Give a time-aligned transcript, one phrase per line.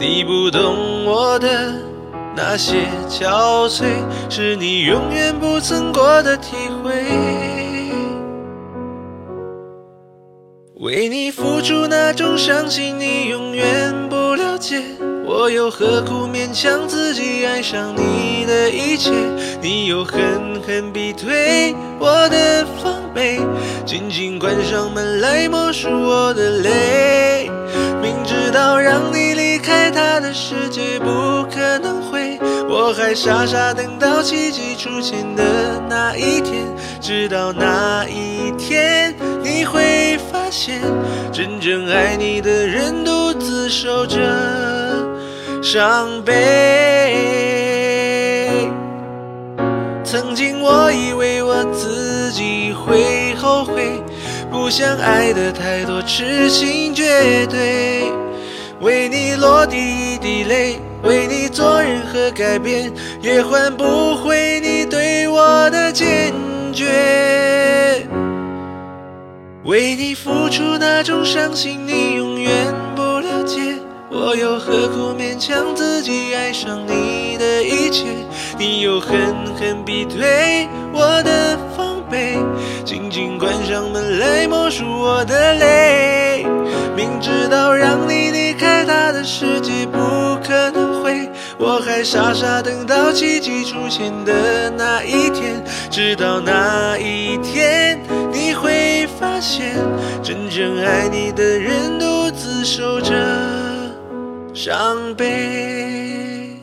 [0.00, 1.74] 你不懂我的
[2.34, 3.84] 那些憔悴，
[4.30, 6.90] 是你永远不曾过的体会。
[10.76, 14.82] 为你付出那种伤心，你永远不了解。
[15.26, 19.12] 我又何苦勉强自己爱上你的一切？
[19.60, 23.38] 你又狠狠逼退我的防备，
[23.84, 27.50] 紧紧关上门来默数我的泪。
[28.00, 29.19] 明知道让你
[30.50, 32.36] 世界不可能会，
[32.68, 36.66] 我还傻傻等到奇迹出现的那一天。
[37.00, 40.80] 直到那一天，你会发现，
[41.30, 44.18] 真正爱你的人独自守着
[45.62, 46.34] 伤悲。
[50.02, 54.02] 曾经我以为我自己会后悔。
[54.50, 58.02] 不想爱的太多，痴心绝对。
[58.80, 66.32] 为你落第一滴泪，为你做任何改变，也换不回你对我的坚
[66.72, 66.86] 决。
[69.64, 72.50] 为你付出那种伤心，你永远
[72.96, 73.60] 不了解。
[74.10, 78.06] 我又何苦勉强自己爱上你的一切？
[78.58, 79.14] 你又狠
[79.58, 82.38] 狠逼退我的防备。
[82.84, 86.19] 紧紧关上门来默数我的泪，
[91.60, 95.62] 我还傻傻等到奇迹出现的那一天。
[95.90, 98.00] 直到那一天，
[98.32, 99.76] 你会发现，
[100.22, 103.12] 真正爱你的人独自守着
[104.54, 106.56] 伤悲。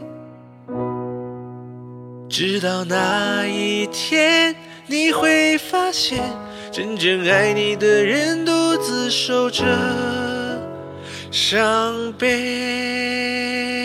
[2.27, 4.55] 直到那一天。
[4.89, 6.23] 你会发现，
[6.71, 9.65] 真正爱你的人独自守着
[11.29, 13.76] 伤悲。